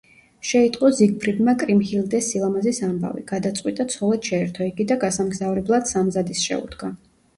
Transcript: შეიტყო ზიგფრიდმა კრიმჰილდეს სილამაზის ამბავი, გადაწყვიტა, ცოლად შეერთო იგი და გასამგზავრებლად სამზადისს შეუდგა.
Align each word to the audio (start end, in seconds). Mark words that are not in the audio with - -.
შეიტყო 0.51 0.87
ზიგფრიდმა 0.99 1.53
კრიმჰილდეს 1.63 2.29
სილამაზის 2.33 2.79
ამბავი, 2.89 3.25
გადაწყვიტა, 3.33 3.87
ცოლად 3.97 4.31
შეერთო 4.33 4.67
იგი 4.71 4.89
და 4.93 4.99
გასამგზავრებლად 5.07 5.91
სამზადისს 5.93 6.49
შეუდგა. 6.53 6.91